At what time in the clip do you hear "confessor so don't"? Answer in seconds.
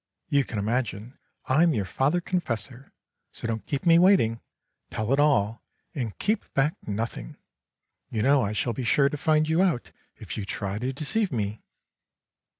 2.21-3.67